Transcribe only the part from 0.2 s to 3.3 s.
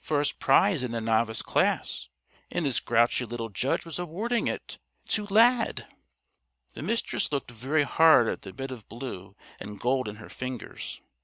prize in the Novice class! And this grouchy